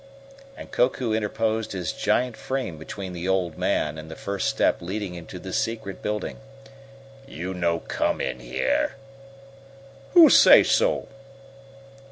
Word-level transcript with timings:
and 0.57 0.71
Koku 0.71 1.13
interposed 1.13 1.73
his 1.73 1.91
giant 1.93 2.35
frame 2.35 2.79
between 2.79 3.13
the 3.13 3.27
old 3.27 3.55
man 3.55 3.99
and 3.99 4.09
the 4.09 4.15
first 4.15 4.49
step 4.49 4.81
leading 4.81 5.13
into 5.13 5.37
the 5.37 5.53
secret 5.53 6.01
building. 6.01 6.37
"You 7.27 7.53
no 7.53 7.77
come 7.81 8.19
in 8.19 8.39
here." 8.39 8.95
"Who 10.13 10.27
say 10.31 10.63
so?" 10.63 11.07